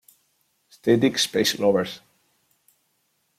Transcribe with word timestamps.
Static 0.75 1.19
Space 1.19 1.59
Lovers. 1.59 2.01